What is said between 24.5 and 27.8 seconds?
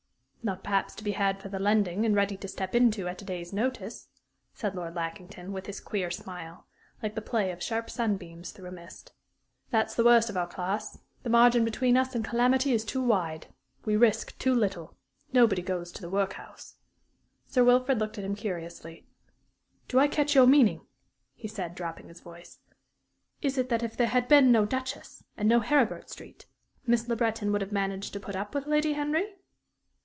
no Duchess, and no Heribert Street, Miss Le Breton would have